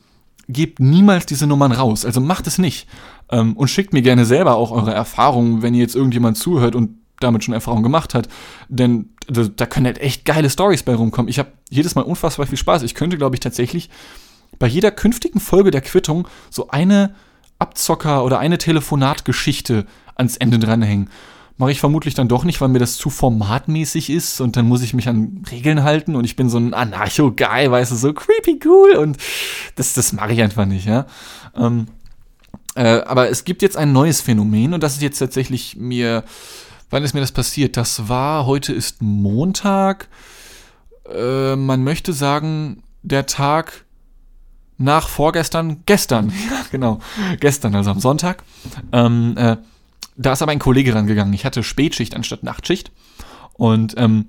[0.49, 2.03] gebt niemals diese Nummern raus.
[2.03, 2.87] Also macht es nicht.
[3.29, 6.97] Ähm, und schickt mir gerne selber auch eure Erfahrungen, wenn ihr jetzt irgendjemand zuhört und
[7.19, 8.29] damit schon Erfahrung gemacht hat.
[8.67, 11.29] Denn da können halt echt geile Stories bei rumkommen.
[11.29, 12.81] Ich habe jedes Mal unfassbar viel Spaß.
[12.81, 13.91] Ich könnte, glaube ich, tatsächlich
[14.59, 17.15] bei jeder künftigen Folge der Quittung so eine
[17.59, 21.09] Abzocker- oder eine Telefonatgeschichte ans Ende dranhängen.
[21.57, 24.81] Mache ich vermutlich dann doch nicht, weil mir das zu formatmäßig ist und dann muss
[24.81, 28.59] ich mich an Regeln halten und ich bin so ein Anarcho-Guy, weißt du, so creepy
[28.65, 29.17] cool und
[29.75, 31.05] das, das mache ich einfach nicht, ja.
[31.55, 31.87] Ähm,
[32.75, 36.25] äh, aber es gibt jetzt ein neues Phänomen und das ist jetzt tatsächlich mir,
[36.89, 37.77] wann ist mir das passiert?
[37.77, 40.09] Das war, heute ist Montag,
[41.09, 43.84] äh, man möchte sagen, der Tag,
[44.77, 46.99] nach vorgestern, gestern, ja, genau,
[47.39, 48.43] gestern, also am Sonntag.
[48.91, 49.57] Ähm, äh,
[50.17, 51.33] da ist aber ein Kollege rangegangen.
[51.33, 52.91] Ich hatte Spätschicht anstatt Nachtschicht.
[53.53, 54.27] Und ähm,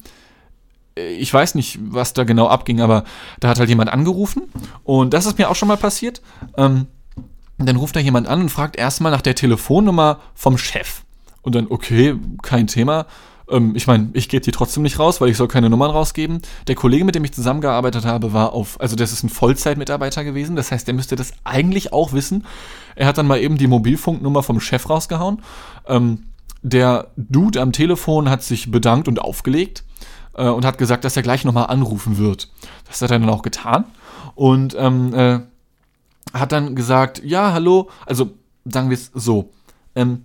[0.95, 3.05] ich weiß nicht, was da genau abging, aber
[3.39, 4.43] da hat halt jemand angerufen.
[4.83, 6.23] Und das ist mir auch schon mal passiert.
[6.57, 6.87] Ähm,
[7.59, 11.03] dann ruft da jemand an und fragt erstmal nach der Telefonnummer vom Chef.
[11.43, 13.07] Und dann, okay, kein Thema.
[13.51, 16.43] Ähm, ich meine, ich gebe die trotzdem nicht raus, weil ich soll keine Nummern rausgeben.
[16.67, 20.57] Der Kollege, mit dem ich zusammengearbeitet habe, war auf, also das ist ein Vollzeitmitarbeiter gewesen.
[20.57, 22.45] Das heißt, der müsste das eigentlich auch wissen.
[22.95, 25.43] Er hat dann mal eben die Mobilfunknummer vom Chef rausgehauen.
[25.87, 26.25] Ähm,
[26.63, 29.85] der Dude am Telefon hat sich bedankt und aufgelegt
[30.35, 32.51] äh, und hat gesagt, dass er gleich nochmal anrufen wird.
[32.89, 33.85] Das hat er dann auch getan.
[34.35, 35.41] Und ähm, äh,
[36.33, 38.31] hat dann gesagt, ja, hallo, also
[38.65, 39.51] sagen wir es so.
[39.95, 40.25] Ähm,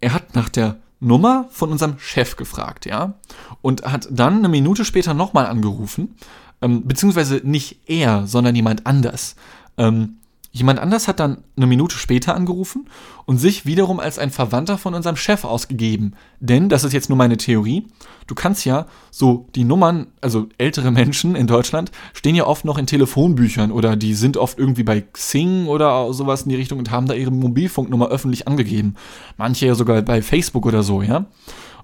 [0.00, 3.14] er hat nach der Nummer von unserem Chef gefragt, ja,
[3.62, 6.16] und hat dann eine Minute später nochmal angerufen,
[6.62, 9.36] ähm, beziehungsweise nicht er, sondern jemand anders.
[9.76, 10.16] Ähm,
[10.56, 12.88] Jemand anders hat dann eine Minute später angerufen
[13.26, 16.14] und sich wiederum als ein Verwandter von unserem Chef ausgegeben.
[16.40, 17.86] Denn, das ist jetzt nur meine Theorie,
[18.26, 22.78] du kannst ja so die Nummern, also ältere Menschen in Deutschland, stehen ja oft noch
[22.78, 26.90] in Telefonbüchern oder die sind oft irgendwie bei Xing oder sowas in die Richtung und
[26.90, 28.94] haben da ihre Mobilfunknummer öffentlich angegeben.
[29.36, 31.26] Manche ja sogar bei Facebook oder so, ja.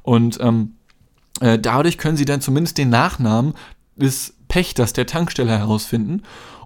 [0.01, 0.77] Und ähm,
[1.41, 3.53] äh, dadurch können sie dann zumindest den Nachnamen
[3.97, 6.23] des Pächters der Tankstelle herausfinden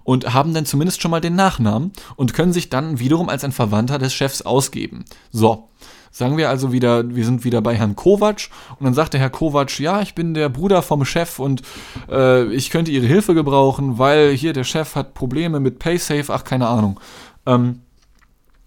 [0.07, 3.51] und haben dann zumindest schon mal den Nachnamen und können sich dann wiederum als ein
[3.51, 5.03] Verwandter des Chefs ausgeben.
[5.31, 5.67] So.
[6.11, 8.47] Sagen wir also wieder, wir sind wieder bei Herrn Kovac
[8.79, 11.61] und dann sagt der Herr Kovac, ja, ich bin der Bruder vom Chef und
[12.09, 16.45] äh, ich könnte Ihre Hilfe gebrauchen, weil hier der Chef hat Probleme mit PaySafe, ach
[16.45, 17.01] keine Ahnung.
[17.45, 17.81] Ähm,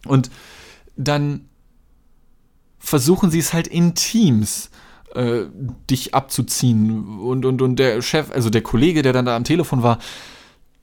[0.04, 0.30] und
[0.98, 1.46] dann
[2.78, 4.70] versuchen sie es halt in Teams
[5.14, 5.44] äh,
[5.88, 7.18] dich abzuziehen.
[7.18, 9.98] Und, und, und der Chef, also der Kollege, der dann da am Telefon war,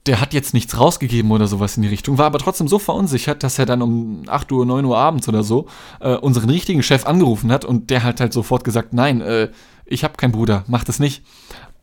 [0.08, 3.44] der hat jetzt nichts rausgegeben oder sowas in die Richtung, war aber trotzdem so verunsichert,
[3.44, 5.68] dass er dann um 8 Uhr, 9 Uhr abends oder so
[6.00, 9.50] äh, unseren richtigen Chef angerufen hat und der hat halt sofort gesagt, nein, äh,
[9.86, 11.24] ich habe keinen Bruder, mach das nicht.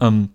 [0.00, 0.30] Ähm,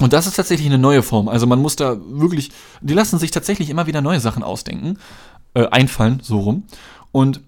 [0.00, 1.28] und das ist tatsächlich eine neue Form.
[1.28, 4.98] Also man muss da wirklich, die lassen sich tatsächlich immer wieder neue Sachen ausdenken,
[5.54, 6.64] äh, einfallen, so rum.
[7.12, 7.40] Und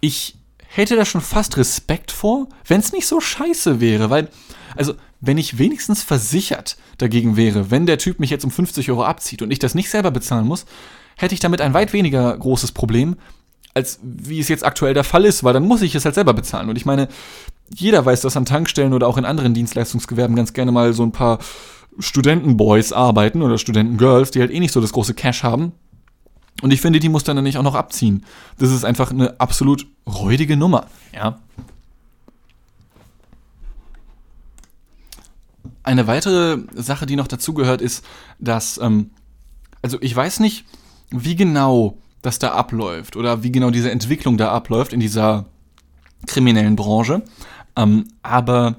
[0.00, 0.36] ich
[0.66, 4.28] hätte da schon fast Respekt vor, wenn es nicht so scheiße wäre, weil,
[4.76, 9.04] also, wenn ich wenigstens versichert dagegen wäre, wenn der Typ mich jetzt um 50 Euro
[9.04, 10.64] abzieht und ich das nicht selber bezahlen muss,
[11.16, 13.16] hätte ich damit ein weit weniger großes Problem,
[13.74, 16.34] als wie es jetzt aktuell der Fall ist, weil dann muss ich es halt selber
[16.34, 16.70] bezahlen.
[16.70, 17.08] Und ich meine,
[17.72, 21.12] jeder weiß, dass an Tankstellen oder auch in anderen Dienstleistungsgewerben ganz gerne mal so ein
[21.12, 21.38] paar
[21.98, 25.72] Studentenboys arbeiten oder Studentengirls, die halt eh nicht so das große Cash haben.
[26.62, 28.24] Und ich finde, die muss dann nicht auch noch abziehen.
[28.58, 31.38] Das ist einfach eine absolut räudige Nummer, ja.
[35.90, 38.04] Eine weitere Sache, die noch dazugehört, ist,
[38.38, 39.10] dass, ähm,
[39.82, 40.64] also ich weiß nicht,
[41.10, 45.46] wie genau das da abläuft oder wie genau diese Entwicklung da abläuft in dieser
[46.28, 47.22] kriminellen Branche.
[47.74, 48.76] Ähm, aber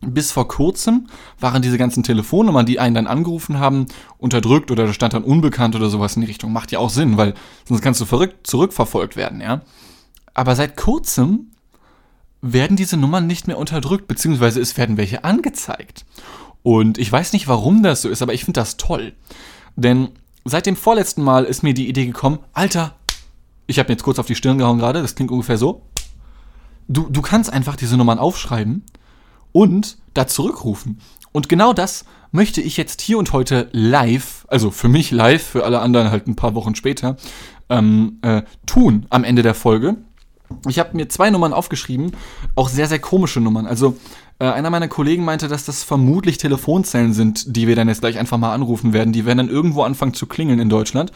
[0.00, 1.06] bis vor kurzem
[1.38, 3.86] waren diese ganzen Telefonnummern, die einen dann angerufen haben,
[4.18, 6.52] unterdrückt oder da stand dann unbekannt oder sowas in die Richtung.
[6.52, 9.60] Macht ja auch Sinn, weil sonst kannst du verrückt zurückverfolgt werden, ja.
[10.34, 11.52] Aber seit kurzem
[12.52, 16.04] werden diese Nummern nicht mehr unterdrückt, beziehungsweise es werden welche angezeigt.
[16.62, 19.12] Und ich weiß nicht, warum das so ist, aber ich finde das toll.
[19.76, 20.08] Denn
[20.44, 22.96] seit dem vorletzten Mal ist mir die Idee gekommen, Alter,
[23.66, 25.82] ich habe mir jetzt kurz auf die Stirn gehauen gerade, das klingt ungefähr so.
[26.88, 28.84] Du, du kannst einfach diese Nummern aufschreiben
[29.52, 31.00] und da zurückrufen.
[31.32, 35.64] Und genau das möchte ich jetzt hier und heute live, also für mich live, für
[35.64, 37.16] alle anderen halt ein paar Wochen später,
[37.68, 39.96] ähm, äh, tun am Ende der Folge.
[40.68, 42.12] Ich habe mir zwei Nummern aufgeschrieben,
[42.54, 43.66] auch sehr, sehr komische Nummern.
[43.66, 43.96] Also
[44.38, 48.18] äh, einer meiner Kollegen meinte, dass das vermutlich Telefonzellen sind, die wir dann jetzt gleich
[48.18, 49.12] einfach mal anrufen werden.
[49.12, 51.12] Die werden dann irgendwo anfangen zu klingeln in Deutschland.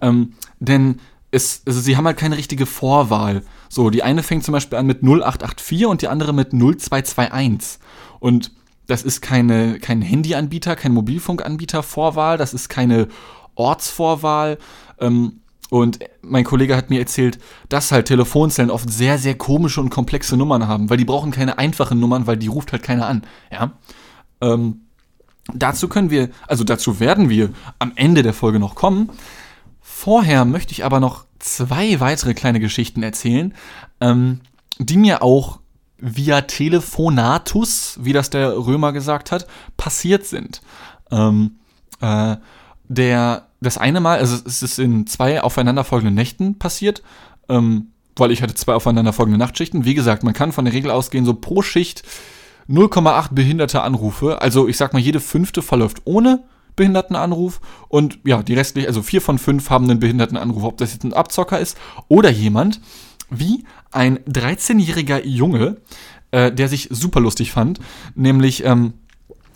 [0.00, 1.00] Ähm, denn
[1.30, 3.42] es, also sie haben halt keine richtige Vorwahl.
[3.68, 7.80] So, die eine fängt zum Beispiel an mit 0884 und die andere mit 0221.
[8.18, 8.52] Und
[8.86, 13.08] das ist keine, kein Handyanbieter, kein Mobilfunkanbieter Vorwahl, das ist keine
[13.54, 14.58] Ortsvorwahl.
[14.98, 15.39] Ähm,
[15.70, 20.36] und mein Kollege hat mir erzählt, dass halt Telefonzellen oft sehr, sehr komische und komplexe
[20.36, 23.22] Nummern haben, weil die brauchen keine einfachen Nummern, weil die ruft halt keiner an.
[23.52, 23.72] Ja.
[24.40, 24.82] Ähm,
[25.54, 29.10] dazu können wir, also dazu werden wir am Ende der Folge noch kommen.
[29.80, 33.54] Vorher möchte ich aber noch zwei weitere kleine Geschichten erzählen,
[34.00, 34.40] ähm,
[34.78, 35.60] die mir auch
[35.98, 40.62] via Telefonatus, wie das der Römer gesagt hat, passiert sind.
[41.10, 41.58] Ähm,
[42.00, 42.36] äh,
[42.88, 47.02] der, das eine Mal, also es ist in zwei aufeinanderfolgenden Nächten passiert,
[47.48, 49.84] ähm, weil ich hatte zwei aufeinanderfolgende Nachtschichten.
[49.84, 52.02] Wie gesagt, man kann von der Regel ausgehen, so pro Schicht
[52.68, 54.40] 0,8 behinderte Anrufe.
[54.40, 56.44] Also ich sag mal, jede fünfte verläuft ohne
[56.76, 61.04] Behindertenanruf und ja, die restlichen, also vier von fünf haben einen Behindertenanruf, ob das jetzt
[61.04, 61.76] ein Abzocker ist
[62.08, 62.80] oder jemand,
[63.28, 65.78] wie ein 13-jähriger Junge,
[66.30, 67.80] äh, der sich super lustig fand,
[68.14, 68.94] nämlich ähm,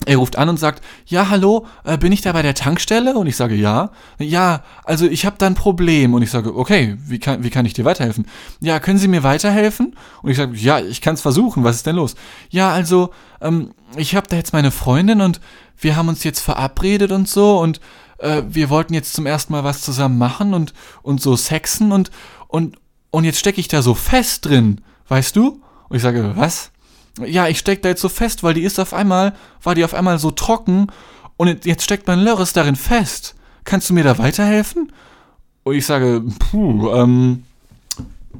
[0.05, 3.15] er ruft an und sagt, ja, hallo, äh, bin ich da bei der Tankstelle?
[3.15, 3.91] Und ich sage, ja.
[4.19, 6.13] Ja, also ich habe da ein Problem.
[6.13, 8.27] Und ich sage, okay, wie kann, wie kann ich dir weiterhelfen?
[8.61, 9.95] Ja, können Sie mir weiterhelfen?
[10.21, 11.63] Und ich sage, ja, ich kann es versuchen.
[11.63, 12.15] Was ist denn los?
[12.49, 15.39] Ja, also, ähm, ich habe da jetzt meine Freundin und
[15.77, 17.79] wir haben uns jetzt verabredet und so und
[18.19, 22.11] äh, wir wollten jetzt zum ersten Mal was zusammen machen und, und so sexen und,
[22.47, 22.77] und,
[23.11, 25.61] und jetzt stecke ich da so fest drin, weißt du?
[25.89, 26.71] Und ich sage, was?
[27.23, 29.93] Ja, ich steck da jetzt so fest, weil die ist auf einmal, war die auf
[29.93, 30.87] einmal so trocken
[31.37, 33.35] und jetzt steckt mein Lörres darin fest.
[33.63, 34.91] Kannst du mir da weiterhelfen?
[35.63, 37.43] Und ich sage, puh, ähm,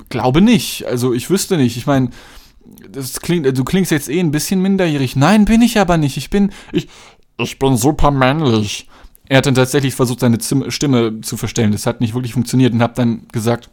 [0.09, 0.85] glaube nicht.
[0.85, 1.77] Also ich wüsste nicht.
[1.77, 2.09] Ich meine,
[2.89, 5.15] das klingt, du klingst jetzt eh ein bisschen minderjährig.
[5.15, 6.17] Nein, bin ich aber nicht.
[6.17, 6.88] Ich bin, ich,
[7.38, 8.88] ich bin super männlich.
[9.27, 10.38] Er hat dann tatsächlich versucht, seine
[10.69, 11.71] Stimme zu verstellen.
[11.71, 13.69] Das hat nicht wirklich funktioniert und hab dann gesagt,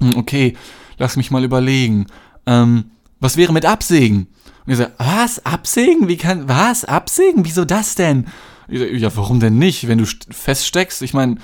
[0.00, 0.56] hm, okay,
[0.98, 2.06] lass mich mal überlegen.
[2.46, 4.28] Ähm, was wäre mit Absägen?
[4.66, 5.44] Und ich so, was?
[5.44, 6.08] Absägen?
[6.08, 6.84] Wie kann, was?
[6.84, 7.44] Absägen?
[7.44, 8.26] Wieso das denn?
[8.68, 9.88] Ich so, ja, warum denn nicht?
[9.88, 11.36] Wenn du feststeckst, ich meine,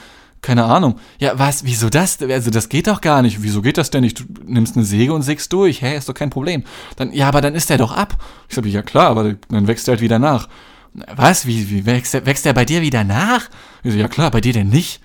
[0.42, 0.98] keine Ahnung.
[1.18, 1.64] Ja, was?
[1.64, 2.20] Wieso das?
[2.20, 3.42] Also, das geht doch gar nicht.
[3.42, 4.18] Wieso geht das denn nicht?
[4.18, 5.82] Du nimmst eine Säge und sägst durch.
[5.82, 6.64] Hä, ist doch kein Problem.
[6.96, 8.16] Dann, ja, aber dann ist der doch ab.
[8.48, 10.48] Ich sag, ja klar, aber dann wächst er halt wieder nach.
[11.14, 11.46] Was?
[11.46, 13.48] Wie, wie wächst der, wächst der bei dir wieder nach?
[13.84, 15.00] Ich so, ja klar, bei dir denn nicht?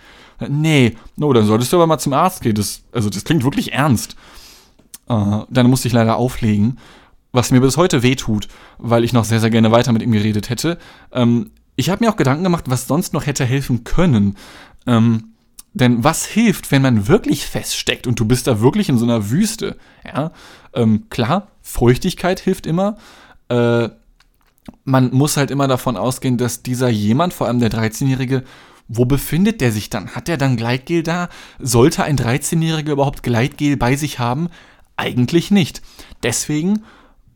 [0.50, 2.56] Nee, no, dann solltest du aber mal zum Arzt gehen.
[2.56, 4.16] Das, also, das klingt wirklich ernst.
[5.10, 6.78] Äh, dann musste ich leider auflegen,
[7.32, 10.50] was mir bis heute wehtut, weil ich noch sehr, sehr gerne weiter mit ihm geredet
[10.50, 10.78] hätte.
[11.12, 14.36] Ähm, ich habe mir auch Gedanken gemacht, was sonst noch hätte helfen können.
[14.88, 15.34] Ähm,
[15.74, 19.30] Denn was hilft, wenn man wirklich feststeckt und du bist da wirklich in so einer
[19.30, 19.78] Wüste?
[20.04, 20.32] Ja,
[20.74, 22.98] ähm, klar, Feuchtigkeit hilft immer.
[23.50, 23.90] Äh,
[24.86, 28.44] man muss halt immer davon ausgehen, dass dieser jemand, vor allem der 13-Jährige,
[28.88, 30.16] wo befindet der sich dann?
[30.16, 31.30] Hat er dann Gleitgel da?
[31.60, 34.50] Sollte ein 13-Jähriger überhaupt Gleitgel bei sich haben?
[34.98, 35.82] Eigentlich nicht.
[36.24, 36.84] Deswegen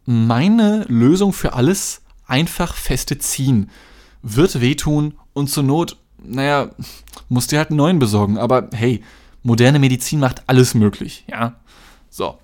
[0.05, 3.69] meine Lösung für alles einfach feste ziehen.
[4.21, 6.69] Wird wehtun und zur Not, naja,
[7.29, 8.37] musst dir halt einen neuen besorgen.
[8.37, 9.03] Aber hey,
[9.43, 11.55] moderne Medizin macht alles möglich, ja.
[12.09, 12.37] So.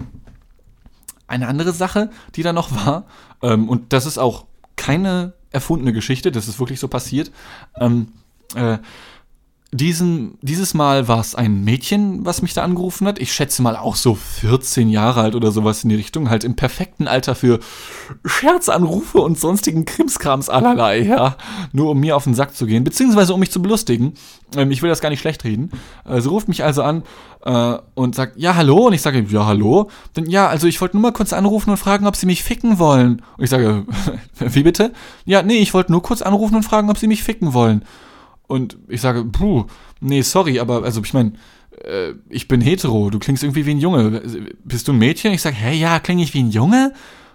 [1.27, 3.05] Eine andere Sache, die da noch war,
[3.41, 7.31] ähm, und das ist auch keine erfundene Geschichte, das ist wirklich so passiert.
[7.75, 8.13] Ähm,
[8.55, 8.77] äh,
[9.73, 13.19] diesen, dieses Mal war es ein Mädchen, was mich da angerufen hat.
[13.19, 16.29] Ich schätze mal auch so 14 Jahre alt oder sowas in die Richtung.
[16.29, 17.59] Halt im perfekten Alter für
[18.23, 21.35] Scherzanrufe und sonstigen Krimskrams allerlei, ja.
[21.73, 24.13] Nur um mir auf den Sack zu gehen, beziehungsweise um mich zu belustigen.
[24.55, 25.71] Ähm, ich will das gar nicht schlecht reden.
[26.05, 27.03] Äh, sie ruft mich also an
[27.43, 28.87] äh, und sagt, ja, hallo.
[28.87, 29.89] Und ich sage, ja, hallo.
[30.13, 32.79] Dann, ja, also ich wollte nur mal kurz anrufen und fragen, ob sie mich ficken
[32.79, 33.21] wollen.
[33.37, 33.85] Und ich sage,
[34.39, 34.93] wie bitte?
[35.25, 37.83] Ja, nee, ich wollte nur kurz anrufen und fragen, ob sie mich ficken wollen.
[38.47, 39.65] Und ich sage, puh,
[39.99, 41.33] nee, sorry, aber also ich meine,
[41.83, 44.21] äh, ich bin hetero, du klingst irgendwie wie ein Junge.
[44.63, 45.33] Bist du ein Mädchen?
[45.33, 46.93] Ich sage, hä, ja, klinge ich wie ein Junge?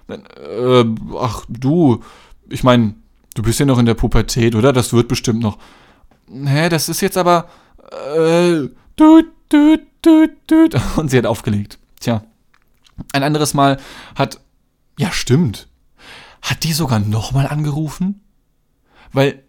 [0.09, 0.85] Dann, äh,
[1.19, 2.03] ach, du,
[2.49, 2.95] ich meine,
[3.35, 4.73] du bist ja noch in der Pubertät, oder?
[4.73, 5.59] Das wird bestimmt noch.
[6.31, 7.49] Hä, das ist jetzt aber,
[8.17, 10.77] äh, tut, tut, tut, tut.
[10.97, 11.79] Und sie hat aufgelegt.
[12.01, 12.25] Tja.
[13.13, 13.79] Ein anderes Mal
[14.15, 14.41] hat,
[14.99, 15.69] ja, stimmt.
[16.41, 18.21] Hat die sogar nochmal angerufen?
[19.13, 19.43] Weil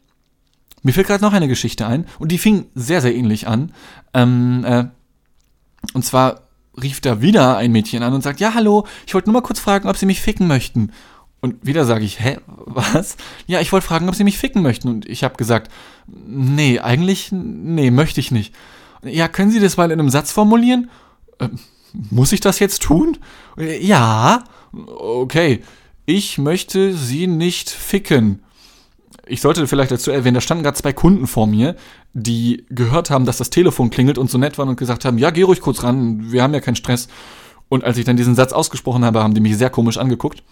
[0.84, 3.72] mir fällt gerade noch eine Geschichte ein und die fing sehr, sehr ähnlich an.
[4.14, 4.86] Ähm, äh,
[5.94, 6.42] und zwar
[6.82, 9.60] rief da wieder ein Mädchen an und sagt, ja, hallo, ich wollte nur mal kurz
[9.60, 10.92] fragen, ob Sie mich ficken möchten.
[11.40, 13.18] Und wieder sage ich, hä, was?
[13.48, 14.88] Ja, ich wollte fragen, ob Sie mich ficken möchten.
[14.88, 15.72] Und ich habe gesagt,
[16.08, 18.56] nee, eigentlich, nee, möchte ich nicht.
[19.04, 20.90] Ja, können Sie das mal in einem Satz formulieren?
[21.40, 21.50] Äh,
[22.10, 23.18] muss ich das jetzt tun?
[23.58, 25.64] Ja, okay.
[26.06, 28.42] Ich möchte Sie nicht ficken
[29.26, 31.76] ich sollte vielleicht dazu erwähnen, da standen gerade zwei Kunden vor mir,
[32.14, 35.32] die gehört haben, dass das Telefon klingelt und so nett waren und gesagt haben, ja,
[35.32, 37.08] geh ruhig kurz ran, wir haben ja keinen Stress.
[37.70, 40.44] Und als ich dann diesen Satz ausgesprochen habe, haben die mich sehr komisch angeguckt.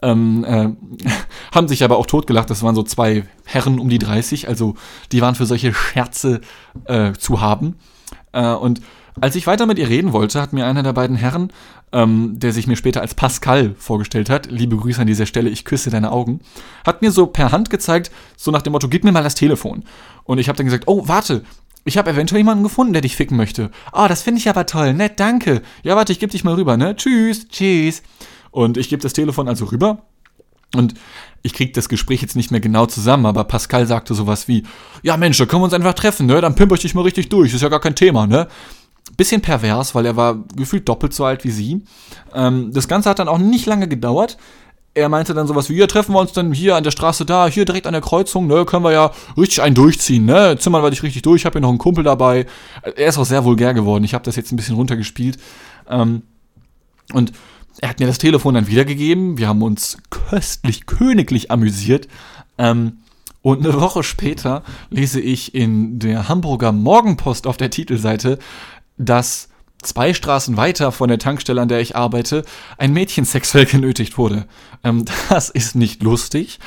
[0.00, 0.68] Ähm, äh,
[1.52, 2.50] haben sich aber auch totgelacht.
[2.50, 4.74] Das waren so zwei Herren um die 30, also
[5.10, 6.40] die waren für solche Scherze
[6.84, 7.76] äh, zu haben.
[8.32, 8.80] Äh, und
[9.20, 11.52] als ich weiter mit ihr reden wollte, hat mir einer der beiden Herren,
[11.92, 15.64] ähm, der sich mir später als Pascal vorgestellt hat, liebe Grüße an dieser Stelle, ich
[15.64, 16.40] küsse deine Augen,
[16.84, 19.84] hat mir so per Hand gezeigt, so nach dem Motto, gib mir mal das Telefon.
[20.24, 21.44] Und ich habe dann gesagt, oh, warte,
[21.84, 23.70] ich habe eventuell jemanden gefunden, der dich ficken möchte.
[23.92, 25.62] Ah, oh, das finde ich aber toll, nett, danke.
[25.82, 26.94] Ja, warte, ich gebe dich mal rüber, ne?
[26.96, 28.02] Tschüss, tschüss.
[28.50, 30.02] Und ich gebe das Telefon also rüber.
[30.74, 30.94] Und
[31.42, 34.64] ich krieg das Gespräch jetzt nicht mehr genau zusammen, aber Pascal sagte sowas wie,
[35.02, 36.40] ja Mensch, da können wir uns einfach treffen, ne?
[36.40, 38.48] Dann pimper ich dich mal richtig durch, ist ja gar kein Thema, ne?
[39.16, 41.82] Bisschen pervers, weil er war gefühlt doppelt so alt wie sie.
[42.34, 44.38] Ähm, das Ganze hat dann auch nicht lange gedauert.
[44.94, 47.46] Er meinte dann sowas wie, ja, treffen wir uns dann hier an der Straße da,
[47.46, 50.90] hier direkt an der Kreuzung, ne, können wir ja richtig einen durchziehen, ne, zimmern wir
[50.90, 52.46] dich richtig durch, ich habe hier noch einen Kumpel dabei.
[52.82, 55.38] Er ist auch sehr vulgär geworden, ich habe das jetzt ein bisschen runtergespielt.
[55.88, 56.22] Ähm,
[57.12, 57.32] und
[57.80, 62.08] er hat mir das Telefon dann wiedergegeben, wir haben uns köstlich, königlich amüsiert.
[62.56, 62.98] Ähm,
[63.42, 68.38] und eine Woche später lese ich in der Hamburger Morgenpost auf der Titelseite,
[68.98, 69.48] dass
[69.82, 72.44] zwei Straßen weiter von der Tankstelle, an der ich arbeite,
[72.76, 74.46] ein Mädchen sexuell genötigt wurde.
[74.84, 76.58] Ähm, das ist nicht lustig,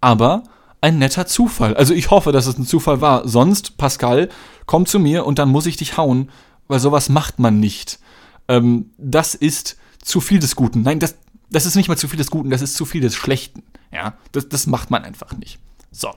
[0.00, 0.42] aber
[0.80, 1.74] ein netter Zufall.
[1.74, 3.26] Also ich hoffe, dass es ein Zufall war.
[3.26, 4.28] Sonst, Pascal,
[4.66, 6.30] komm zu mir und dann muss ich dich hauen,
[6.68, 7.98] weil sowas macht man nicht.
[8.46, 10.82] Ähm, das ist zu viel des Guten.
[10.82, 11.16] Nein, das,
[11.50, 13.62] das ist nicht mal zu viel des Guten, das ist zu viel des Schlechten.
[13.92, 15.58] Ja, das, das macht man einfach nicht.
[15.90, 16.10] So.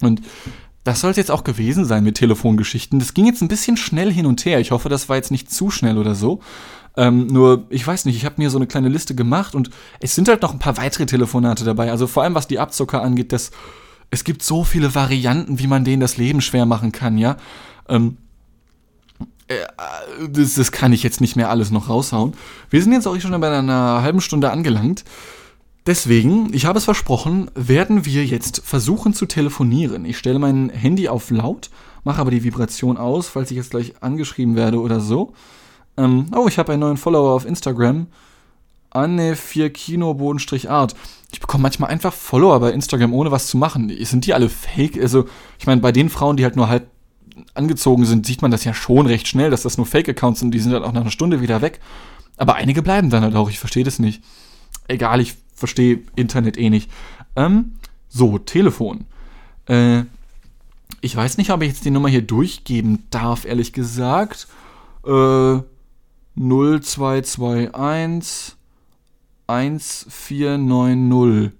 [0.00, 0.22] Und
[0.84, 2.98] das soll es jetzt auch gewesen sein mit Telefongeschichten.
[2.98, 4.60] Das ging jetzt ein bisschen schnell hin und her.
[4.60, 6.40] Ich hoffe, das war jetzt nicht zu schnell oder so.
[6.96, 10.14] Ähm, nur, ich weiß nicht, ich habe mir so eine kleine Liste gemacht und es
[10.14, 11.90] sind halt noch ein paar weitere Telefonate dabei.
[11.90, 13.50] Also vor allem, was die Abzocker angeht, das,
[14.10, 17.36] es gibt so viele Varianten, wie man denen das Leben schwer machen kann, ja.
[17.88, 18.16] Ähm,
[19.48, 19.54] äh,
[20.28, 22.34] das, das kann ich jetzt nicht mehr alles noch raushauen.
[22.70, 25.04] Wir sind jetzt auch schon bei einer halben Stunde angelangt.
[25.86, 30.04] Deswegen, ich habe es versprochen, werden wir jetzt versuchen zu telefonieren.
[30.04, 31.70] Ich stelle mein Handy auf laut,
[32.04, 35.32] mache aber die Vibration aus, falls ich jetzt gleich angeschrieben werde oder so.
[35.96, 38.08] Ähm, oh, ich habe einen neuen Follower auf Instagram.
[38.92, 40.96] Anne4Kino-Art.
[41.32, 43.90] Ich bekomme manchmal einfach Follower bei Instagram, ohne was zu machen.
[44.04, 45.00] Sind die alle fake?
[45.00, 45.26] Also,
[45.58, 46.88] ich meine, bei den Frauen, die halt nur halb
[47.54, 50.52] angezogen sind, sieht man das ja schon recht schnell, dass das nur Fake-Accounts sind.
[50.52, 51.80] Die sind dann auch nach einer Stunde wieder weg.
[52.36, 53.48] Aber einige bleiben dann halt auch.
[53.48, 54.22] Ich verstehe das nicht.
[54.88, 56.90] Egal, ich verstehe Internet eh nicht.
[57.36, 57.72] Ähm,
[58.08, 59.04] so, Telefon.
[59.66, 60.02] Äh,
[61.00, 64.48] ich weiß nicht, ob ich jetzt die Nummer hier durchgeben darf, ehrlich gesagt.
[65.06, 65.58] Äh,
[66.36, 68.56] 0221
[69.46, 71.52] 1490.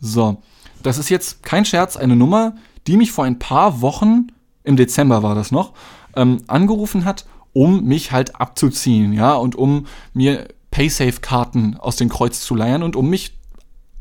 [0.00, 0.42] So,
[0.82, 4.28] das ist jetzt kein Scherz, eine Nummer, die mich vor ein paar Wochen,
[4.64, 5.72] im Dezember war das noch,
[6.16, 12.40] ähm, angerufen hat, um mich halt abzuziehen, ja, und um mir Paysafe-Karten aus dem Kreuz
[12.40, 13.34] zu leiern und um mich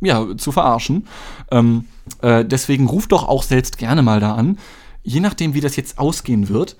[0.05, 1.07] ja, zu verarschen.
[1.51, 1.85] Ähm,
[2.21, 4.57] äh, deswegen ruft doch auch selbst gerne mal da an.
[5.03, 6.77] Je nachdem, wie das jetzt ausgehen wird,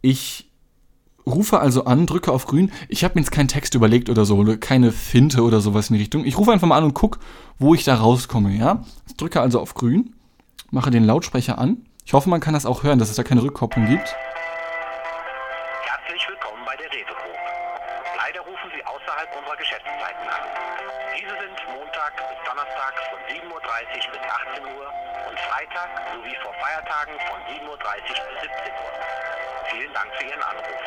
[0.00, 0.50] ich
[1.26, 2.70] rufe also an, drücke auf grün.
[2.88, 6.00] Ich habe mir jetzt keinen Text überlegt oder so, keine Finte oder sowas in die
[6.00, 6.24] Richtung.
[6.24, 7.18] Ich rufe einfach mal an und gucke,
[7.58, 8.84] wo ich da rauskomme, ja?
[9.08, 10.14] Ich drücke also auf grün,
[10.70, 11.78] mache den Lautsprecher an.
[12.04, 14.14] Ich hoffe, man kann das auch hören, dass es da keine Rückkopplung gibt.
[19.06, 20.42] Außerhalb unserer Geschäftszeiten an.
[21.14, 23.62] Diese sind Montag bis Donnerstag von 7.30 Uhr
[24.10, 24.86] bis 18 Uhr
[25.30, 28.92] und Freitag sowie vor Feiertagen von 7.30 Uhr bis 17 Uhr.
[29.70, 30.82] Vielen Dank für Ihren Anruf.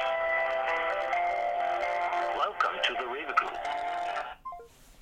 [2.36, 3.60] Welcome to the Rewe Group.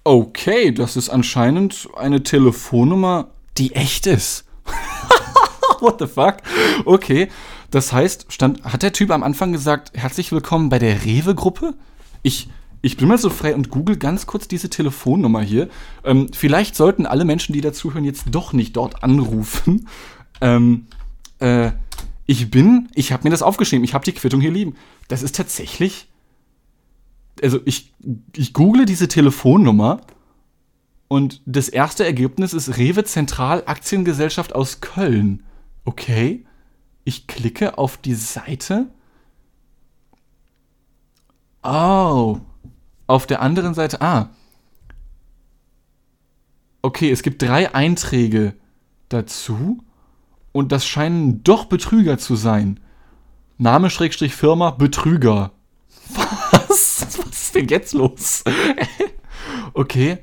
[0.03, 4.45] Okay, das ist anscheinend eine Telefonnummer, die echt ist.
[5.79, 6.37] What the fuck?
[6.85, 7.31] Okay,
[7.71, 11.73] das heißt, stand, hat der Typ am Anfang gesagt, herzlich willkommen bei der Rewe-Gruppe?
[12.21, 12.49] Ich,
[12.81, 15.69] ich bin mal so frei und google ganz kurz diese Telefonnummer hier.
[16.03, 19.87] Ähm, vielleicht sollten alle Menschen, die dazuhören, jetzt doch nicht dort anrufen.
[20.39, 20.85] Ähm,
[21.39, 21.71] äh,
[22.27, 24.75] ich bin, ich habe mir das aufgeschrieben, ich habe die Quittung hier lieben.
[25.07, 26.09] Das ist tatsächlich,
[27.41, 27.91] also ich,
[28.35, 30.01] ich google diese Telefonnummer
[31.07, 35.43] und das erste Ergebnis ist Rewe Zentral Aktiengesellschaft aus Köln.
[35.85, 36.45] Okay,
[37.05, 38.87] ich klicke auf die Seite.
[41.63, 42.39] Oh,
[43.07, 44.29] auf der anderen Seite, ah.
[46.81, 48.53] Okay, es gibt drei Einträge
[49.09, 49.83] dazu
[50.51, 52.79] und das scheinen doch Betrüger zu sein.
[53.57, 55.51] Name Schrägstrich Firma Betrüger.
[56.09, 57.17] Was?
[57.17, 58.43] Was ist denn jetzt los?
[59.73, 60.19] okay.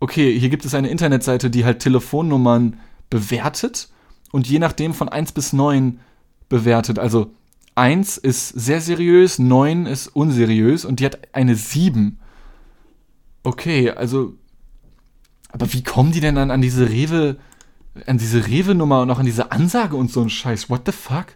[0.00, 3.88] Okay, hier gibt es eine Internetseite, die halt Telefonnummern bewertet
[4.32, 6.00] und je nachdem von 1 bis 9
[6.48, 6.98] bewertet.
[6.98, 7.30] Also
[7.74, 12.18] 1 ist sehr seriös, 9 ist unseriös und die hat eine 7.
[13.42, 14.34] Okay, also.
[15.50, 17.36] Aber wie kommen die denn dann an diese Rewe,
[18.06, 20.70] an diese Rewe-Nummer und auch an diese Ansage und so ein Scheiß?
[20.70, 21.26] What the fuck?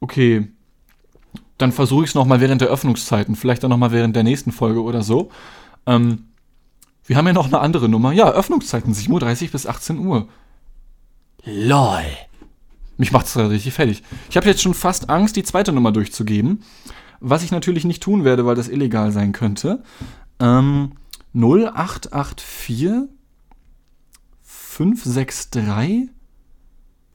[0.00, 0.48] Okay.
[1.58, 4.82] Dann versuche ich es nochmal während der Öffnungszeiten, vielleicht dann nochmal während der nächsten Folge
[4.82, 5.30] oder so.
[5.86, 6.26] Ähm,
[7.04, 8.12] wir haben ja noch eine andere Nummer.
[8.12, 10.28] Ja, Öffnungszeiten, 7.30 Uhr bis 18 Uhr.
[11.44, 12.04] LOL.
[12.96, 14.02] Mich macht es richtig fertig.
[14.30, 16.62] Ich habe jetzt schon fast Angst, die zweite Nummer durchzugeben.
[17.20, 19.82] Was ich natürlich nicht tun werde, weil das illegal sein könnte.
[20.38, 20.92] Ähm,
[21.32, 23.08] 0884
[24.42, 26.10] 563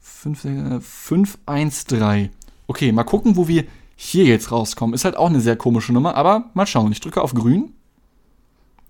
[0.00, 2.30] 513.
[2.66, 3.64] Okay, mal gucken, wo wir
[3.96, 4.94] hier jetzt rauskommen.
[4.94, 6.92] Ist halt auch eine sehr komische Nummer, aber mal schauen.
[6.92, 7.72] Ich drücke auf grün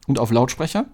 [0.07, 0.87] und auf Lautsprecher.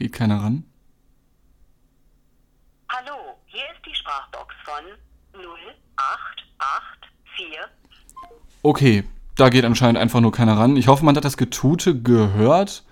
[0.00, 0.64] Geht keiner ran.
[2.90, 4.84] Hallo, hier ist die Sprachbox von
[5.32, 7.56] 0884.
[8.62, 9.04] Okay,
[9.36, 10.76] da geht anscheinend einfach nur keiner ran.
[10.76, 12.84] Ich hoffe, man hat das Getute gehört.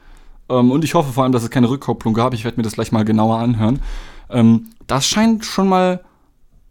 [0.49, 2.33] Ähm, und ich hoffe vor allem, dass es keine Rückkopplung gab.
[2.33, 3.83] Ich werde mir das gleich mal genauer anhören.
[4.31, 6.03] Ähm, das scheint schon mal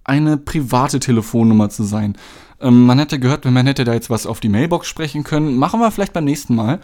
[0.04, 2.18] eine private Telefonnummer zu sein.
[2.60, 5.58] Ähm, man hätte gehört, man hätte da jetzt was auf die Mailbox sprechen können.
[5.58, 6.80] Machen wir vielleicht beim nächsten Mal.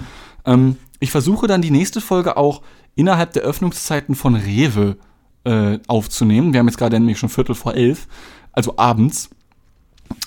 [0.45, 2.61] Ähm, ich versuche dann die nächste Folge auch
[2.95, 4.97] innerhalb der Öffnungszeiten von Rewe
[5.43, 6.53] äh, aufzunehmen.
[6.53, 8.07] Wir haben jetzt gerade nämlich schon Viertel vor elf,
[8.51, 9.29] also abends.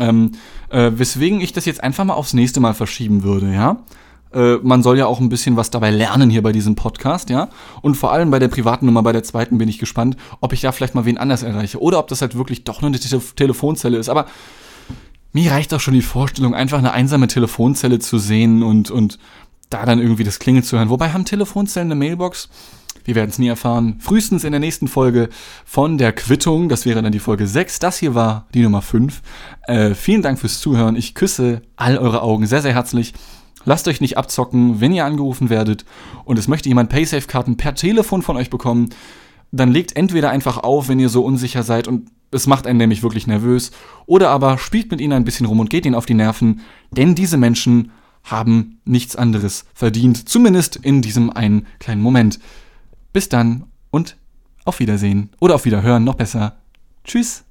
[0.01, 0.33] Ähm,
[0.71, 3.79] äh, weswegen ich das jetzt einfach mal aufs nächste Mal verschieben würde, ja.
[4.33, 7.49] Äh, man soll ja auch ein bisschen was dabei lernen hier bei diesem Podcast, ja.
[7.83, 10.61] Und vor allem bei der privaten Nummer, bei der zweiten bin ich gespannt, ob ich
[10.61, 13.21] da vielleicht mal wen anders erreiche oder ob das halt wirklich doch nur eine Te
[13.37, 14.09] Telefonzelle ist.
[14.09, 14.27] Aber
[15.33, 19.19] mir reicht auch schon die Vorstellung, einfach eine einsame Telefonzelle zu sehen und, und
[19.71, 20.91] da dann irgendwie das Klingeln zu hören.
[20.91, 22.49] Wobei haben Telefonzellen eine Mailbox?
[23.05, 23.99] Wir werden es nie erfahren.
[24.01, 25.29] Frühestens in der nächsten Folge
[25.65, 26.69] von der Quittung.
[26.69, 27.79] Das wäre dann die Folge 6.
[27.79, 29.23] Das hier war die Nummer 5.
[29.69, 30.97] Äh, vielen Dank fürs Zuhören.
[30.97, 33.15] Ich küsse all eure Augen sehr, sehr herzlich.
[33.65, 35.85] Lasst euch nicht abzocken, wenn ihr angerufen werdet
[36.25, 38.91] und es möchte jemand Paysafe-Karten per Telefon von euch bekommen.
[39.53, 43.03] Dann legt entweder einfach auf, wenn ihr so unsicher seid und es macht einen nämlich
[43.03, 43.71] wirklich nervös.
[44.07, 46.61] Oder aber spielt mit ihnen ein bisschen rum und geht ihnen auf die Nerven,
[46.91, 47.93] denn diese Menschen
[48.27, 52.39] haben nichts anderes verdient, zumindest in diesem einen kleinen Moment.
[53.13, 54.17] Bis dann und
[54.65, 56.57] auf Wiedersehen oder auf Wiederhören, noch besser.
[57.05, 57.46] Tschüss.